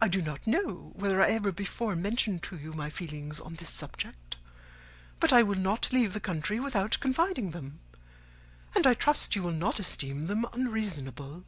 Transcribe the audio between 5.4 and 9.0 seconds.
will not leave the country without confiding them, and I